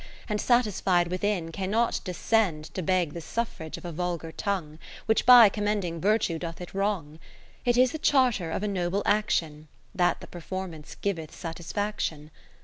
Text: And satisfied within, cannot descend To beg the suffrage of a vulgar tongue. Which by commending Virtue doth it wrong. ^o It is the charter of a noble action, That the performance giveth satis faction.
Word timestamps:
And 0.27 0.41
satisfied 0.41 1.09
within, 1.09 1.51
cannot 1.51 2.01
descend 2.03 2.73
To 2.73 2.81
beg 2.81 3.13
the 3.13 3.21
suffrage 3.21 3.77
of 3.77 3.85
a 3.85 3.91
vulgar 3.91 4.31
tongue. 4.31 4.79
Which 5.05 5.27
by 5.27 5.47
commending 5.47 6.01
Virtue 6.01 6.39
doth 6.39 6.59
it 6.59 6.73
wrong. 6.73 7.19
^o 7.19 7.19
It 7.65 7.77
is 7.77 7.91
the 7.91 7.99
charter 7.99 8.49
of 8.49 8.63
a 8.63 8.67
noble 8.67 9.03
action, 9.05 9.67
That 9.93 10.19
the 10.19 10.25
performance 10.25 10.95
giveth 10.95 11.35
satis 11.35 11.71
faction. 11.71 12.31